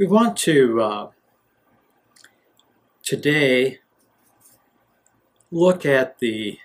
[0.00, 1.10] We want to uh,
[3.02, 3.80] today
[5.50, 6.56] look at the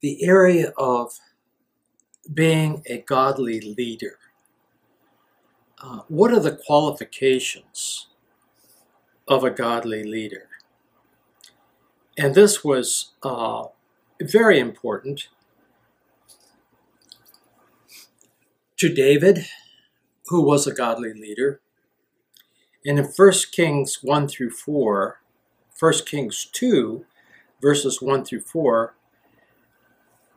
[0.00, 1.20] the area of
[2.34, 4.18] being a godly leader.
[5.80, 8.08] Uh, what are the qualifications
[9.28, 10.48] of a godly leader?
[12.16, 13.66] And this was uh,
[14.20, 15.28] very important
[18.78, 19.46] to David,
[20.26, 21.60] who was a godly leader.
[22.86, 25.20] And in 1 Kings 1 through 4,
[25.78, 27.04] 1 Kings 2,
[27.60, 28.94] verses 1 through 4,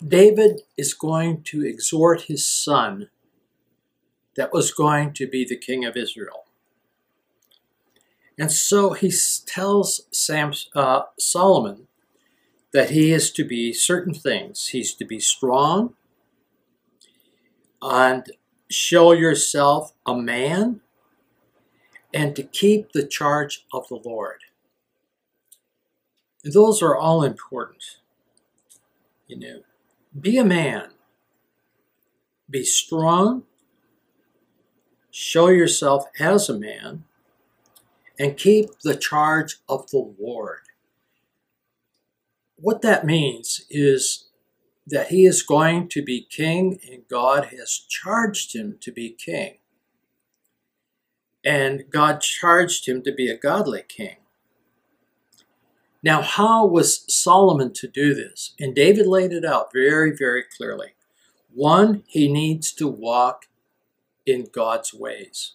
[0.05, 3.09] David is going to exhort his son
[4.35, 6.45] that was going to be the king of Israel.
[8.39, 9.13] And so he
[9.45, 11.87] tells Sam, uh, Solomon
[12.73, 14.67] that he is to be certain things.
[14.67, 15.93] He's to be strong
[17.81, 18.25] and
[18.69, 20.81] show yourself a man
[22.13, 24.41] and to keep the charge of the Lord.
[26.43, 27.83] And those are all important.
[29.27, 29.61] You know,
[30.19, 30.89] be a man,
[32.49, 33.43] be strong,
[35.09, 37.05] show yourself as a man,
[38.19, 40.59] and keep the charge of the Lord.
[42.57, 44.27] What that means is
[44.87, 49.57] that he is going to be king and God has charged him to be king.
[51.43, 54.17] And God charged him to be a godly king.
[56.03, 58.53] Now, how was Solomon to do this?
[58.59, 60.93] And David laid it out very, very clearly.
[61.53, 63.45] One, he needs to walk
[64.25, 65.53] in God's ways.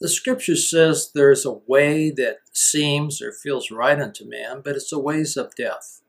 [0.00, 4.90] The scripture says there's a way that seems or feels right unto man, but it's
[4.90, 6.02] the ways of death.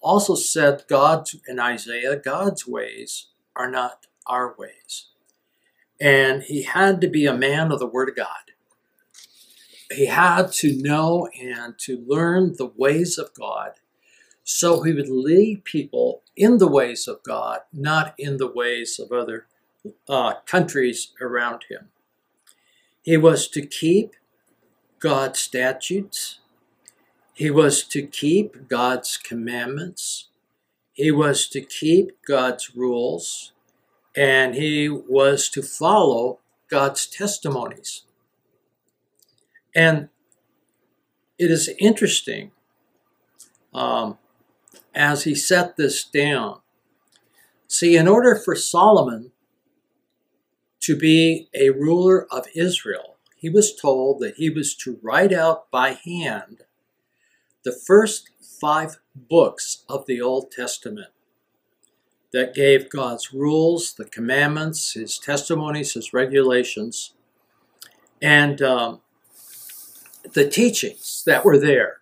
[0.00, 5.06] Also said God in Isaiah, God's ways are not our ways.
[6.00, 8.52] And he had to be a man of the Word of God.
[9.90, 13.72] He had to know and to learn the ways of God
[14.44, 19.12] so he would lead people in the ways of God, not in the ways of
[19.12, 19.46] other
[20.08, 21.88] uh, countries around him.
[23.02, 24.14] He was to keep
[25.00, 26.40] God's statutes.
[27.38, 30.26] He was to keep God's commandments.
[30.92, 33.52] He was to keep God's rules.
[34.16, 38.02] And he was to follow God's testimonies.
[39.72, 40.08] And
[41.38, 42.50] it is interesting
[43.72, 44.18] um,
[44.92, 46.58] as he set this down.
[47.68, 49.30] See, in order for Solomon
[50.80, 55.70] to be a ruler of Israel, he was told that he was to write out
[55.70, 56.64] by hand
[57.68, 61.10] the first five books of the Old Testament
[62.32, 67.12] that gave God's rules, the commandments, his testimonies, his regulations,
[68.22, 69.02] and um,
[70.32, 71.98] the teachings that were there.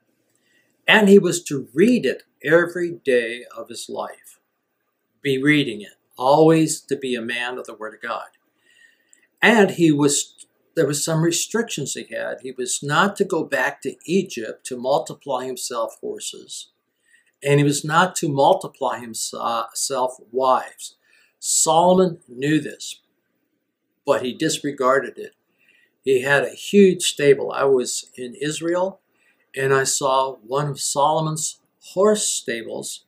[0.87, 4.39] And he was to read it every day of his life.
[5.21, 8.29] Be reading it, always to be a man of the Word of God.
[9.43, 12.41] And he was there was some restrictions he had.
[12.43, 16.69] He was not to go back to Egypt to multiply himself horses,
[17.43, 20.97] and he was not to multiply himself wives.
[21.39, 23.01] Solomon knew this,
[24.05, 25.33] but he disregarded it.
[26.05, 27.51] He had a huge stable.
[27.51, 29.01] I was in Israel,
[29.57, 31.61] and I saw one of Solomon's
[31.95, 33.07] horse stables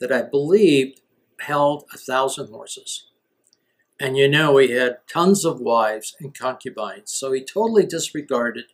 [0.00, 1.02] that I believed
[1.40, 3.06] held a thousand horses.
[4.02, 8.64] And you know, he had tons of wives and concubines, so he totally disregarded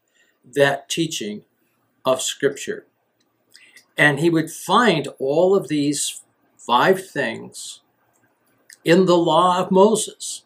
[0.55, 1.43] that teaching
[2.03, 2.87] of Scripture.
[3.94, 6.22] And he would find all of these
[6.56, 7.83] five things
[8.87, 10.44] in the law of Moses.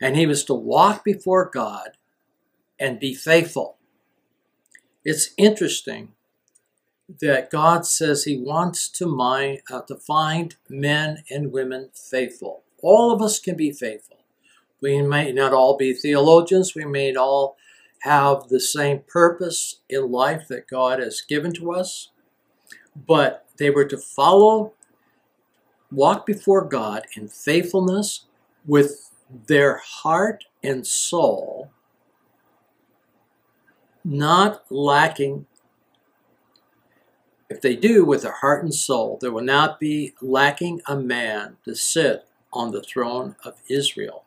[0.00, 1.96] And he was to walk before God
[2.78, 3.76] and be faithful.
[5.04, 6.12] It's interesting
[7.20, 12.62] that God says he wants to, mind, uh, to find men and women faithful.
[12.82, 14.18] All of us can be faithful.
[14.80, 16.74] We may not all be theologians.
[16.74, 17.56] We may not all
[18.00, 22.10] have the same purpose in life that God has given to us.
[22.94, 24.72] But they were to follow,
[25.92, 28.26] walk before God in faithfulness
[28.66, 29.10] with
[29.46, 31.70] their heart and soul,
[34.04, 35.46] not lacking.
[37.48, 41.56] If they do with their heart and soul, there will not be lacking a man
[41.64, 44.24] to sit on the throne of Israel.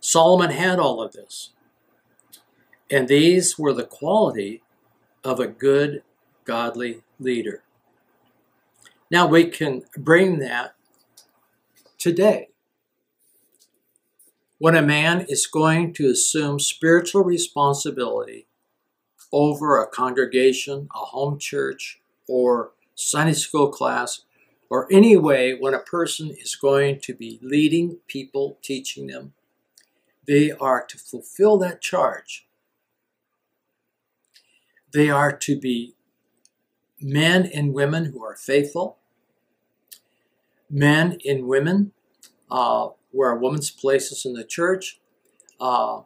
[0.00, 1.50] Solomon had all of this.
[2.90, 4.62] And these were the quality
[5.22, 6.02] of a good,
[6.44, 7.62] godly leader.
[9.10, 10.74] Now we can bring that
[11.98, 12.48] today.
[14.58, 18.46] When a man is going to assume spiritual responsibility
[19.32, 24.22] over a congregation, a home church, or Sunday school class,
[24.70, 29.34] or any way when a person is going to be leading people, teaching them,
[30.26, 32.46] they are to fulfill that charge.
[34.92, 35.94] They are to be
[37.00, 38.98] men and women who are faithful,
[40.70, 41.92] men and women
[42.50, 45.00] uh, where a woman's place is in the church.
[45.60, 46.02] Uh,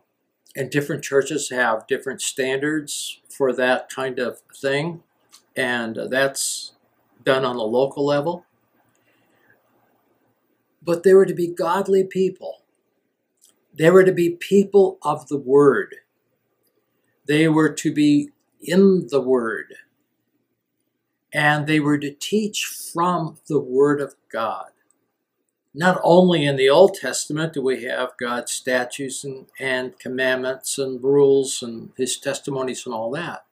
[0.56, 5.02] and different churches have different standards for that kind of thing,
[5.56, 6.72] and that's
[7.24, 8.46] done on the local level.
[10.84, 12.62] But they were to be godly people.
[13.72, 15.96] They were to be people of the Word.
[17.26, 19.74] They were to be in the Word.
[21.32, 24.68] And they were to teach from the Word of God
[25.74, 31.02] not only in the Old Testament do we have God's statutes and, and commandments and
[31.02, 33.44] rules and his testimonies and all that,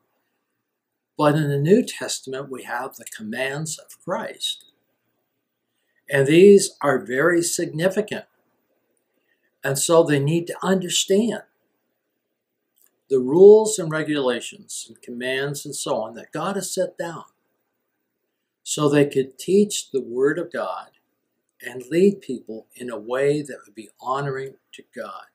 [1.19, 4.67] but in the New Testament we have the commands of Christ.
[6.13, 8.27] And these are very significant.
[9.65, 11.45] And so they need to understand
[13.09, 17.25] the rules and regulations and commands and so on that God has set down
[18.63, 20.91] so they could teach the Word of God
[21.63, 25.27] and lead people in a way that would be honoring to God.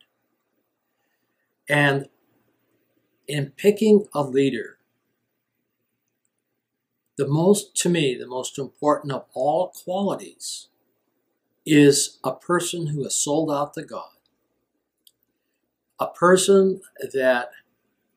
[1.68, 2.08] And
[3.28, 4.77] in picking a leader,
[7.18, 10.68] the most, to me, the most important of all qualities
[11.66, 14.12] is a person who is sold out to God.
[16.00, 16.82] A person
[17.14, 17.50] that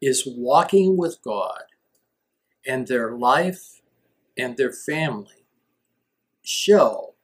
[0.00, 1.62] is walking with God
[2.67, 3.81] and their life
[4.37, 5.47] and their family
[6.43, 7.14] show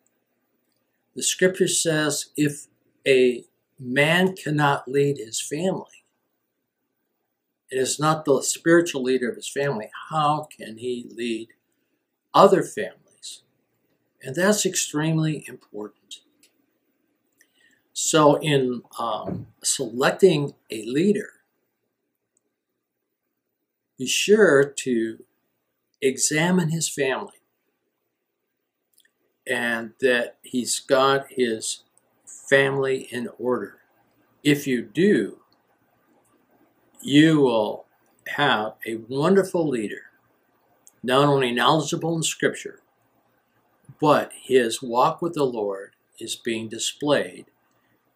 [1.15, 2.67] the scripture says if
[3.07, 3.45] a
[3.79, 6.05] man cannot lead his family,
[7.71, 11.49] and is not the spiritual leader of his family, how can he lead
[12.37, 13.43] other families?
[14.23, 16.21] And that's extremely important.
[17.93, 21.31] So, in um, selecting a leader,
[23.99, 25.25] be sure to
[26.03, 27.41] examine his family
[29.47, 31.85] and that he's got his
[32.27, 33.79] family in order.
[34.43, 35.41] If you do,
[37.01, 37.87] you will
[38.29, 40.03] have a wonderful leader,
[41.07, 42.81] not only knowledgeable in Scripture,
[44.01, 47.47] but his walk with the Lord is being displayed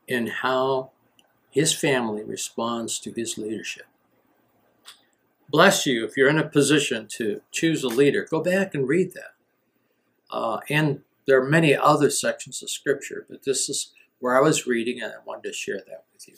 [0.08, 0.90] in how
[1.50, 3.86] his family responds to his leadership.
[5.48, 8.26] Bless you if you're in a position to choose a leader.
[8.28, 9.34] Go back and read that.
[10.28, 14.66] Uh, and there are many other sections of Scripture, but this is where I was
[14.66, 16.34] reading and I wanted to share that with you.